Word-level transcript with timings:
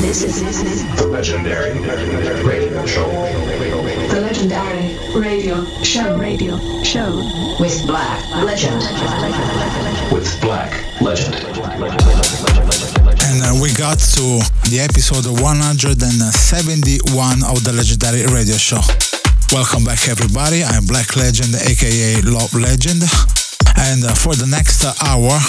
This 0.00 0.22
is 0.22 0.40
this 0.40 0.62
is 0.62 0.86
the 0.96 1.08
legendary 1.08 1.76
radio 2.44 2.86
show. 2.86 3.10
The 4.08 4.20
legendary 4.22 4.96
radio 5.18 5.64
show 5.82 6.16
radio 6.16 6.56
show 6.84 7.16
with 7.58 7.84
Black 7.84 8.22
Legend. 8.30 8.80
With 10.12 10.40
Black 10.40 10.70
Legend. 11.00 11.34
And 13.26 13.42
uh, 13.42 13.58
we 13.60 13.74
got 13.74 13.98
to 14.14 14.38
the 14.70 14.78
episode 14.80 15.26
171 15.26 17.42
of 17.42 17.64
the 17.64 17.72
legendary 17.74 18.24
radio 18.26 18.56
show. 18.56 18.80
Welcome 19.50 19.84
back, 19.84 20.06
everybody. 20.08 20.62
I'm 20.62 20.86
Black 20.86 21.16
Legend, 21.16 21.56
aka 21.56 22.22
Love 22.22 22.54
Legend. 22.54 23.02
And 23.76 24.04
uh, 24.04 24.14
for 24.14 24.36
the 24.36 24.46
next 24.46 24.84
uh, 24.84 24.94
hour, 25.02 25.40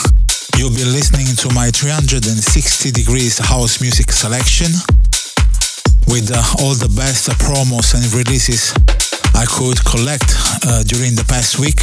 You'll 0.59 0.75
be 0.75 0.83
listening 0.83 1.39
to 1.39 1.47
my 1.55 1.71
360 1.71 2.91
degrees 2.91 3.39
house 3.39 3.79
music 3.79 4.11
selection 4.11 4.67
with 6.11 6.35
uh, 6.35 6.43
all 6.59 6.75
the 6.75 6.91
best 6.99 7.31
uh, 7.31 7.33
promos 7.39 7.95
and 7.95 8.03
releases 8.11 8.75
I 9.39 9.47
could 9.47 9.79
collect 9.87 10.27
uh, 10.67 10.83
during 10.83 11.15
the 11.15 11.23
past 11.31 11.63
week. 11.63 11.79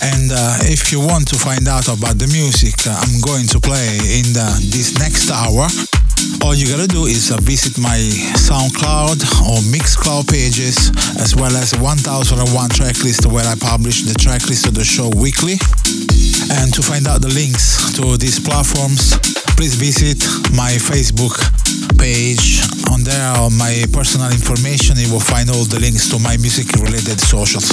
And 0.00 0.32
uh, 0.32 0.72
if 0.72 0.88
you 0.88 1.04
want 1.04 1.28
to 1.28 1.36
find 1.36 1.68
out 1.68 1.92
about 1.92 2.16
the 2.16 2.32
music 2.32 2.80
uh, 2.88 2.96
I'm 2.96 3.20
going 3.20 3.44
to 3.52 3.60
play 3.60 3.92
in 4.08 4.32
the, 4.32 4.48
this 4.72 4.96
next 4.96 5.28
hour, 5.28 5.68
all 6.42 6.54
you 6.54 6.66
gotta 6.66 6.88
do 6.88 7.06
is 7.06 7.30
uh, 7.30 7.36
visit 7.42 7.78
my 7.78 7.98
SoundCloud 8.34 9.22
or 9.46 9.62
Mixcloud 9.70 10.28
pages, 10.28 10.90
as 11.20 11.36
well 11.36 11.54
as 11.56 11.76
1001 11.78 12.42
tracklist 12.70 13.26
where 13.30 13.44
I 13.46 13.54
publish 13.54 14.02
the 14.02 14.14
tracklist 14.14 14.66
of 14.66 14.74
the 14.74 14.84
show 14.84 15.08
weekly. 15.16 15.56
And 16.58 16.74
to 16.74 16.82
find 16.82 17.06
out 17.06 17.22
the 17.22 17.30
links 17.30 17.94
to 17.94 18.16
these 18.16 18.40
platforms, 18.40 19.14
please 19.54 19.76
visit 19.76 20.18
my 20.50 20.74
Facebook 20.76 21.38
page. 21.96 22.64
On 22.90 23.04
there, 23.04 23.30
on 23.38 23.54
my 23.56 23.84
personal 23.92 24.32
information, 24.32 24.98
you 24.98 25.12
will 25.12 25.22
find 25.22 25.48
all 25.50 25.64
the 25.64 25.78
links 25.78 26.10
to 26.10 26.18
my 26.18 26.36
music-related 26.36 27.20
socials. 27.20 27.70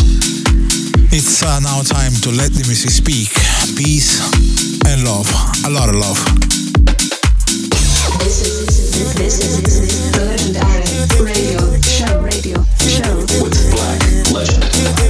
It's 1.09 1.41
uh, 1.41 1.59
now 1.59 1.81
time 1.81 2.13
to 2.21 2.29
let 2.29 2.51
the 2.51 2.63
music 2.67 2.91
speak. 2.91 3.31
Peace 3.73 4.21
and 4.85 5.03
love. 5.03 5.27
A 5.65 5.69
lot 5.69 5.89
of 5.89 5.95
love. 5.95 6.66
Black 13.71 14.31
Legend. 14.31 15.06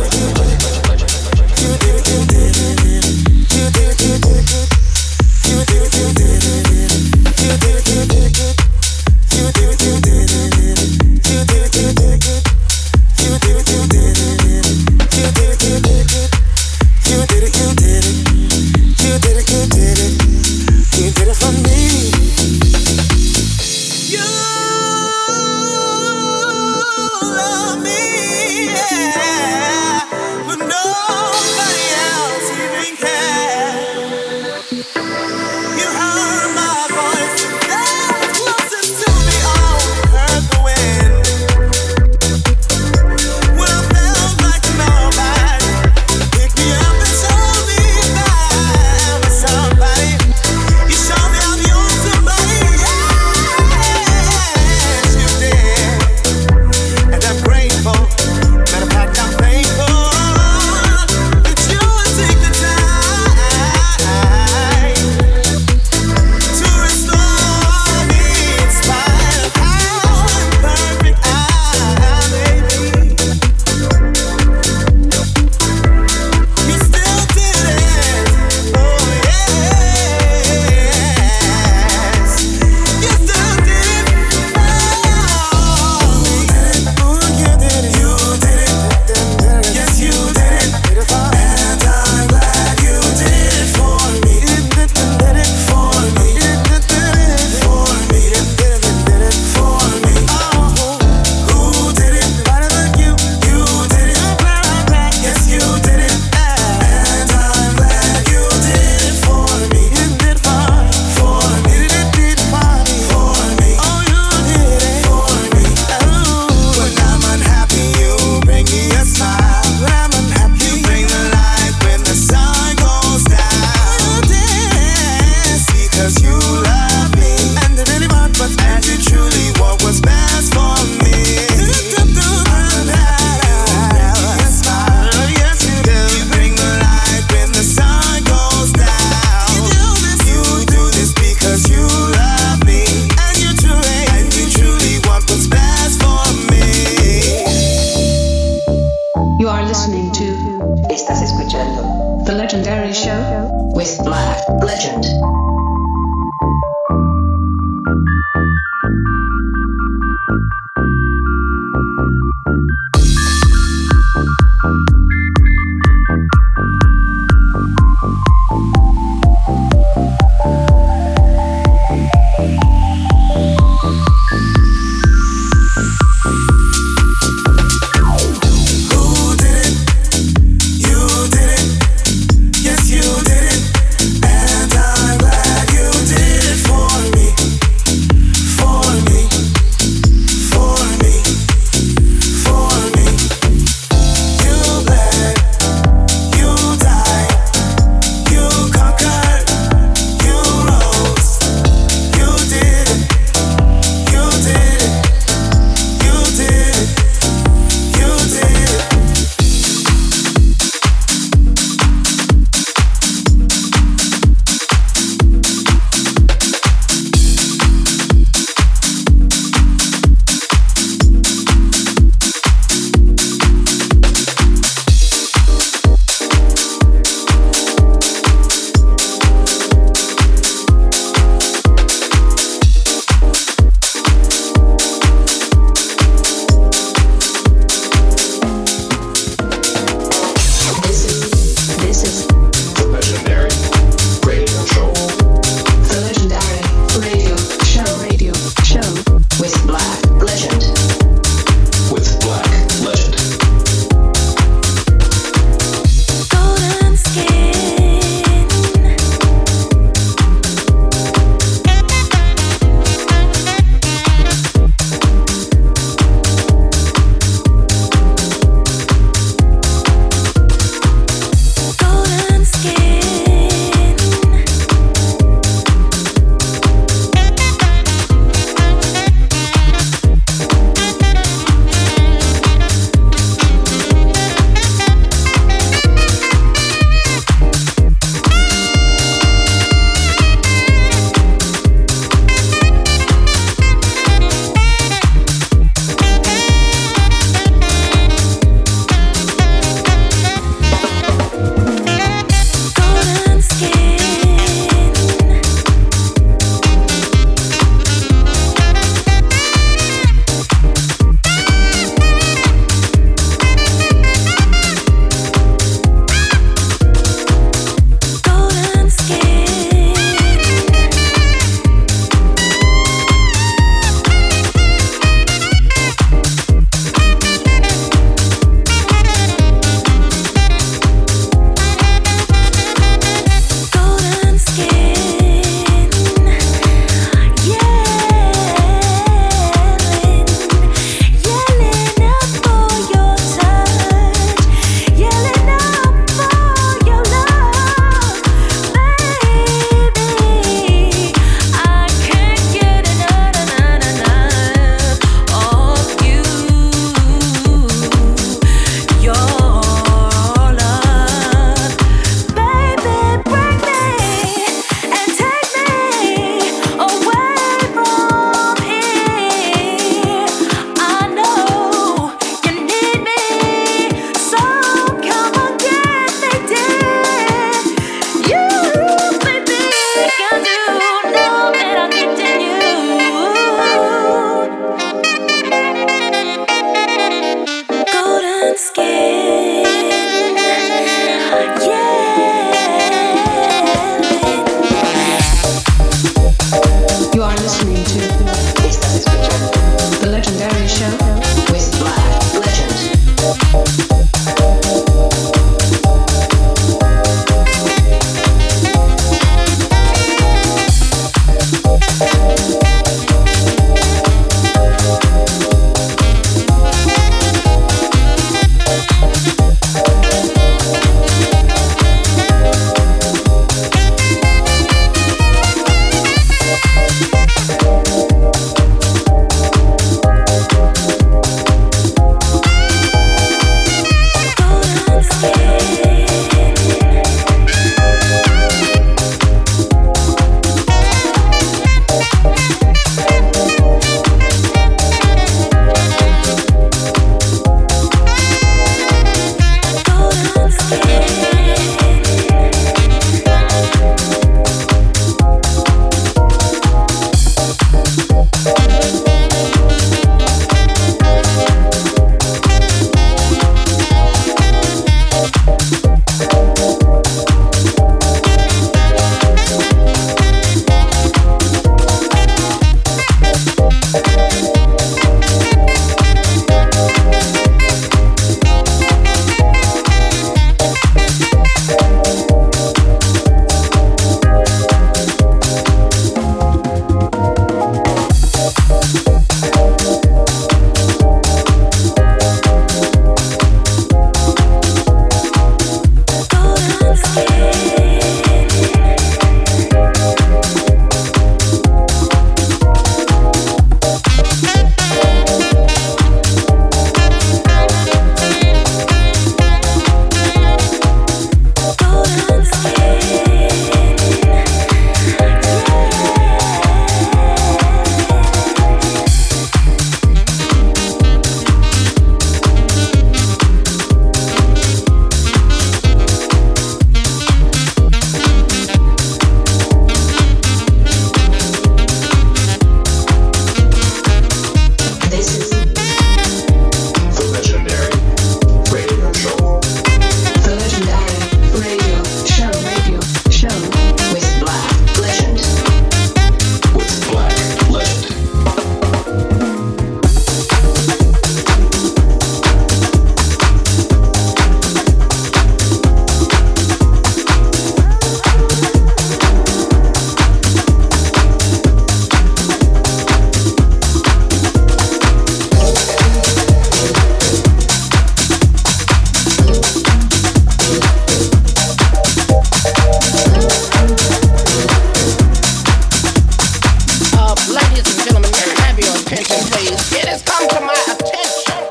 ladies 577.77 577.93
and 577.93 578.05
gentlemen, 578.09 578.31
have 578.65 578.79
your 578.79 578.89
attention, 578.97 579.37
please. 579.53 579.77
It 579.93 580.09
has 580.09 580.23
come 580.25 580.49
to 580.49 580.61
my 580.65 580.73
attention 580.89 581.61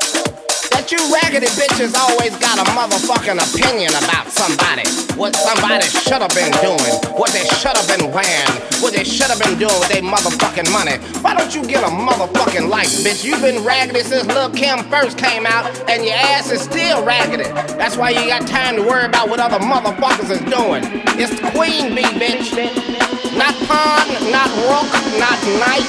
that 0.71 0.87
you 0.95 1.03
raggedy 1.11 1.51
bitches 1.59 1.99
always 1.99 2.31
got 2.39 2.63
a 2.63 2.67
motherfucking 2.79 3.43
opinion 3.43 3.91
about 3.91 4.31
somebody. 4.31 4.87
What 5.19 5.35
somebody 5.35 5.83
should 5.91 6.23
have 6.23 6.31
been 6.31 6.55
doing, 6.63 6.95
what 7.19 7.35
they 7.35 7.43
should 7.59 7.75
have 7.75 7.91
been 7.91 8.15
wearing, 8.15 8.55
what 8.79 8.95
they 8.95 9.03
should 9.03 9.35
have 9.35 9.43
been 9.43 9.59
doing 9.59 9.75
with 9.83 9.91
their 9.91 10.07
motherfucking 10.07 10.71
money. 10.71 11.03
Why 11.27 11.35
don't 11.35 11.51
you 11.51 11.67
get 11.67 11.83
a 11.83 11.91
motherfucking 11.91 12.71
life, 12.71 13.03
bitch? 13.03 13.25
You've 13.25 13.43
been 13.43 13.65
raggedy 13.65 14.07
since 14.07 14.31
Lil 14.31 14.51
Kim 14.55 14.87
first 14.87 15.19
came 15.19 15.43
out, 15.43 15.67
and 15.91 16.07
your 16.07 16.15
ass 16.15 16.53
is 16.53 16.63
still 16.63 17.03
raggedy. 17.03 17.51
That's 17.75 17.97
why 17.97 18.11
you 18.11 18.31
got 18.31 18.47
time 18.47 18.77
to 18.77 18.83
worry 18.83 19.07
about 19.07 19.29
what 19.29 19.41
other 19.41 19.59
motherfuckers 19.59 20.31
is 20.31 20.43
doing. 20.47 20.87
It's 21.19 21.35
queen 21.51 21.99
bee, 21.99 22.07
bitch. 22.15 23.16
Not 23.37 23.55
Pawn, 23.69 24.09
not 24.33 24.49
Rook, 24.65 24.89
not 25.19 25.39
Knight. 25.61 25.85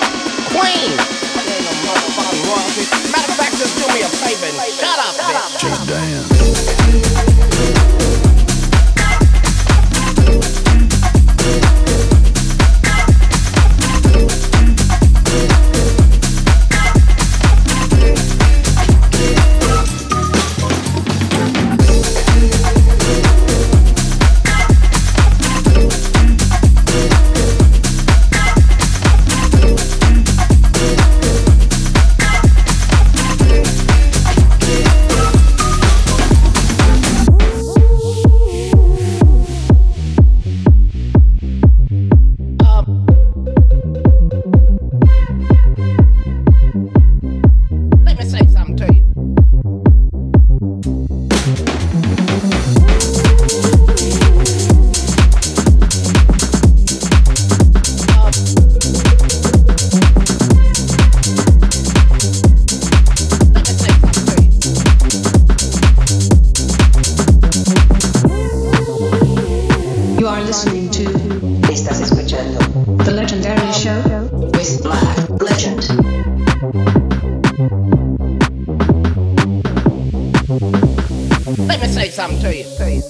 Queen. 0.51 0.92
Matter 3.10 3.32
of 3.32 3.38
fact, 3.38 3.56
just 3.58 3.77
do 3.77 3.88
me 3.94 4.01
a 4.01 4.10
favor 4.10 4.48
and 4.48 4.74
shut 4.74 5.00
up, 5.00 5.16
bitch. 5.16 5.60
Just 5.62 5.88
dance. 5.88 6.57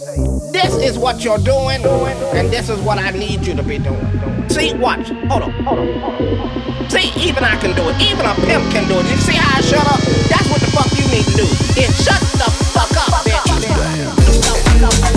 This 0.08 0.74
is 0.78 0.98
what 0.98 1.26
you're 1.26 1.38
doing, 1.38 1.84
and 1.84 2.50
this 2.50 2.70
is 2.70 2.80
what 2.80 2.98
I 2.98 3.12
need 3.12 3.46
you 3.46 3.54
to 3.56 3.62
be 3.62 3.78
doing. 3.78 4.48
See, 4.50 4.74
watch. 4.76 5.10
Hold 5.10 5.44
on, 5.44 5.52
hold 5.66 5.80
on, 5.80 6.00
hold 6.00 6.40
on. 6.40 6.90
See, 6.90 7.12
even 7.20 7.44
I 7.44 7.58
can 7.58 7.76
do 7.76 7.90
it. 7.90 8.00
Even 8.00 8.26
a 8.26 8.34
pimp 8.36 8.72
can 8.72 8.88
do 8.88 9.00
it. 9.00 9.06
You 9.12 9.18
see 9.18 9.36
how 9.36 9.58
I 9.58 9.62
shut 9.62 9.86
up? 9.86 10.00
That's 10.32 10.48
what 10.50 10.62
the 10.62 10.72
fuck 10.72 10.88
you 10.98 11.06
need 11.12 11.26
to 11.26 11.36
do. 11.36 11.44
Is 11.76 11.92
shut 12.06 12.22
the 12.40 12.50
fuck 12.72 12.96
up, 12.96 13.26
bitch. 13.26 13.60
This 14.80 15.17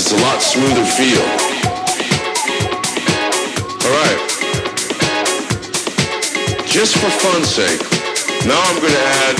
it's 0.00 0.12
a 0.12 0.16
lot 0.22 0.40
smoother 0.40 0.84
feel. 0.84 1.22
All 3.84 3.94
right. 3.98 4.20
Just 6.66 6.98
for 6.98 7.10
fun's 7.10 7.48
sake, 7.48 7.80
now 8.46 8.60
I'm 8.62 8.80
to 8.80 8.98
add 8.98 9.36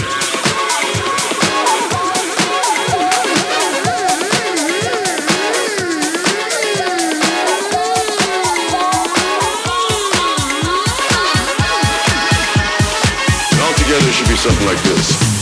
altogether 13.62 14.12
should 14.12 14.29
be 14.29 14.37
something 14.37 14.67
like 14.67 14.83
this. 14.83 15.38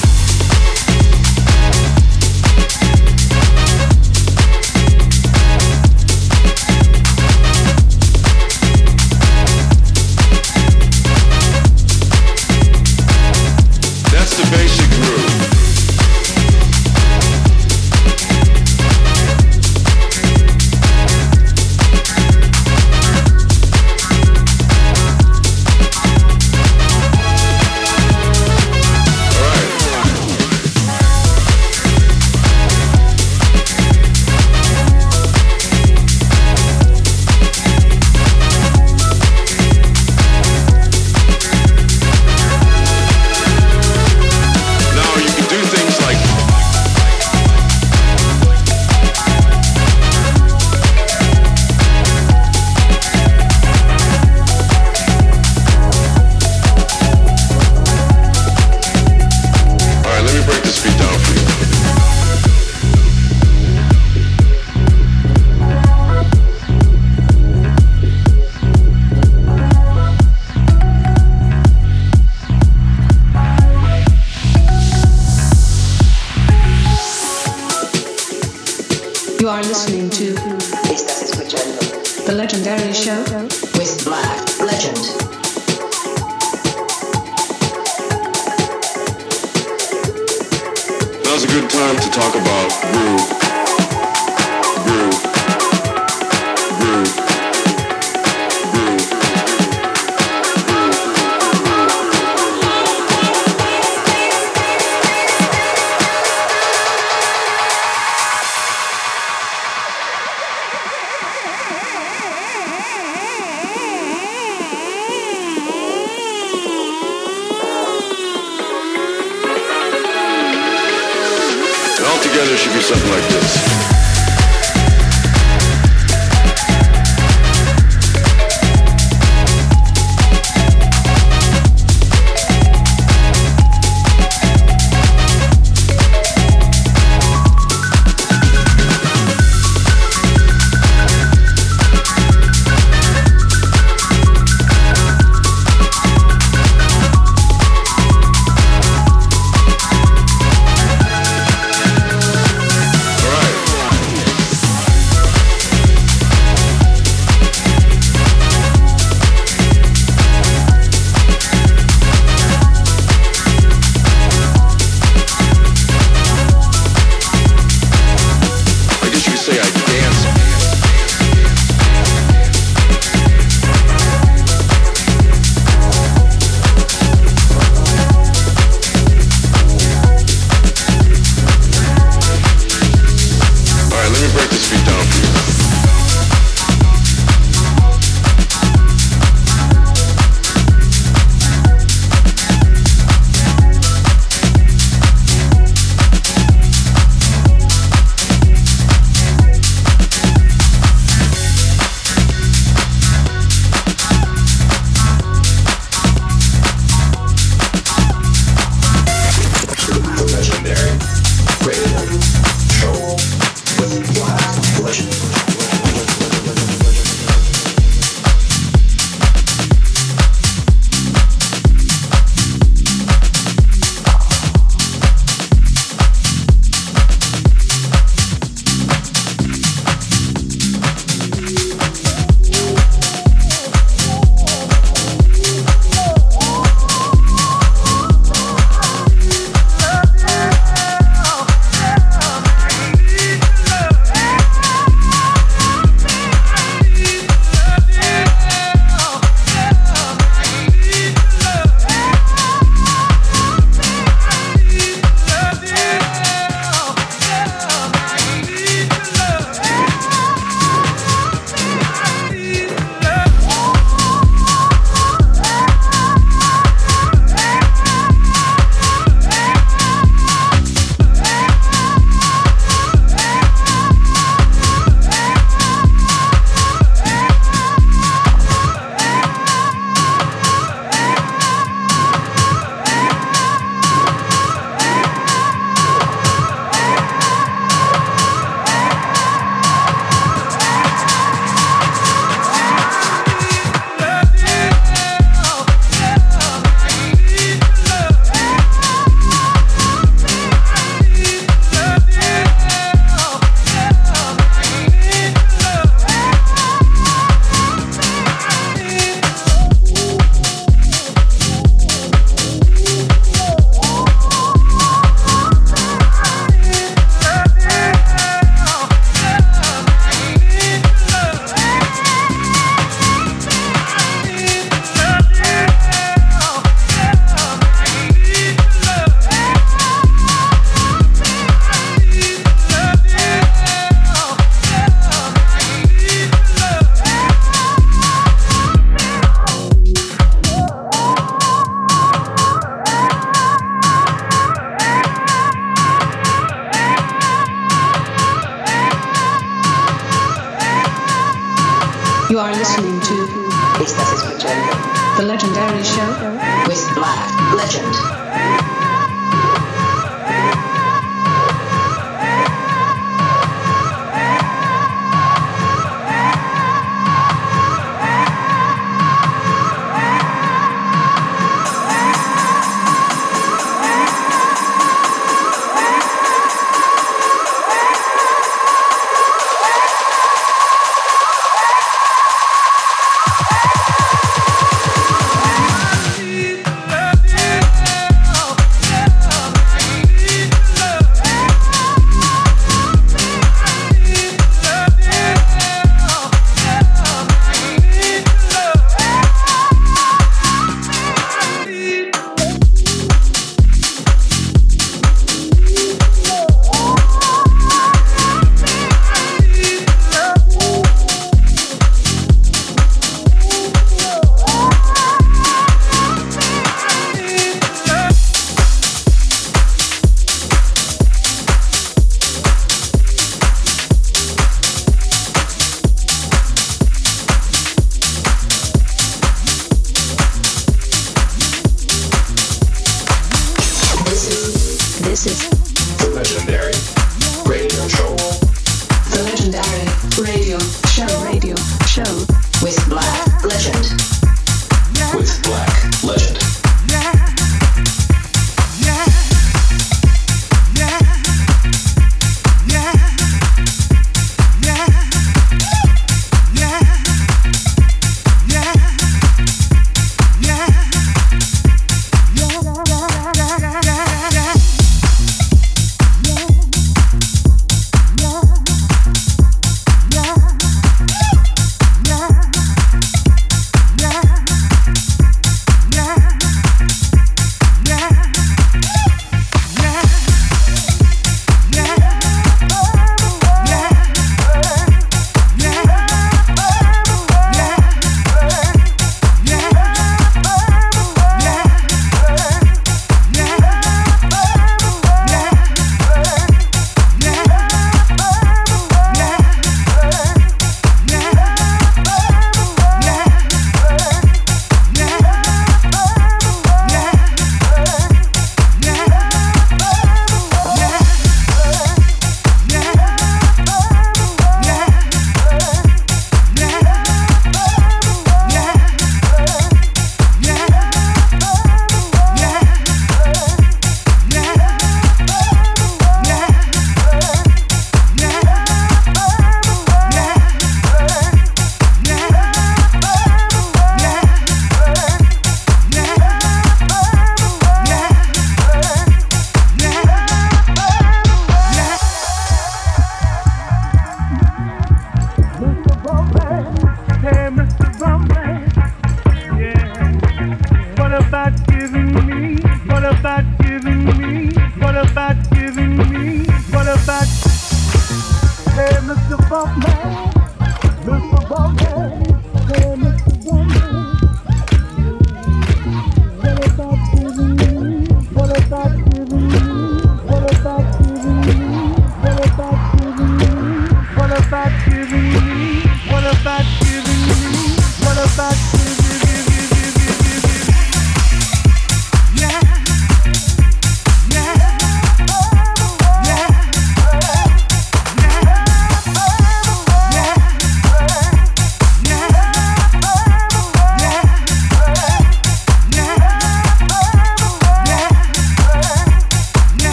A 91.47 91.49
good 91.49 91.71
time 91.71 91.97
to 91.97 92.11
talk 92.11 92.35
about 92.35 92.71
groove. 92.93 93.56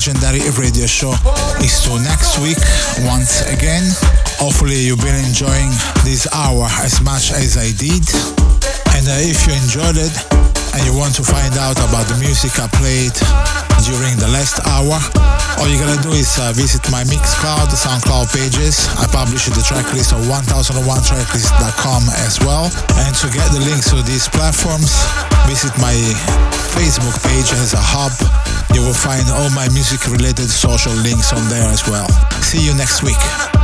Legendary 0.00 0.40
radio 0.56 0.88
show 0.88 1.12
is 1.60 1.84
to 1.84 1.92
next 2.00 2.40
week 2.40 2.56
once 3.04 3.44
again. 3.52 3.84
Hopefully, 4.40 4.80
you've 4.88 5.04
been 5.04 5.20
enjoying 5.28 5.68
this 6.08 6.24
hour 6.32 6.64
as 6.80 7.04
much 7.04 7.36
as 7.36 7.60
I 7.60 7.68
did. 7.76 8.00
And 8.96 9.04
uh, 9.04 9.20
if 9.20 9.44
you 9.44 9.52
enjoyed 9.52 10.00
it 10.00 10.14
and 10.72 10.80
you 10.88 10.96
want 10.96 11.12
to 11.20 11.24
find 11.26 11.52
out 11.60 11.76
about 11.84 12.08
the 12.08 12.16
music 12.16 12.56
I 12.56 12.72
played 12.80 13.12
during 13.84 14.16
the 14.16 14.32
last 14.32 14.64
hour, 14.72 14.96
all 15.60 15.68
you 15.68 15.76
gotta 15.76 16.00
do 16.00 16.16
is 16.16 16.32
uh, 16.40 16.56
visit 16.56 16.80
my 16.88 17.04
Mixcloud, 17.04 17.68
SoundCloud 17.68 18.32
pages. 18.32 18.88
I 18.96 19.04
publish 19.04 19.52
the 19.52 19.60
tracklist 19.60 20.16
on 20.16 20.24
1001tracklist.com 20.32 22.02
as 22.24 22.40
well. 22.40 22.72
And 23.04 23.12
to 23.20 23.28
get 23.28 23.52
the 23.52 23.60
links 23.68 23.92
to 23.92 24.00
these 24.08 24.32
platforms, 24.32 24.96
visit 25.44 25.76
my 25.76 25.92
Facebook 26.72 27.20
page 27.20 27.52
as 27.52 27.76
a 27.76 27.84
hub. 27.84 28.16
Will 28.90 28.96
find 28.96 29.30
all 29.30 29.48
my 29.50 29.68
music 29.68 30.04
related 30.08 30.50
social 30.50 30.92
links 30.92 31.32
on 31.32 31.48
there 31.48 31.68
as 31.68 31.86
well. 31.86 32.08
See 32.42 32.58
you 32.58 32.74
next 32.74 33.04
week. 33.04 33.59